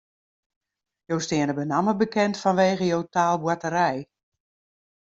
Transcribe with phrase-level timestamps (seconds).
[1.13, 4.05] Jo steane benammen bekend fanwege jo taalboarterij.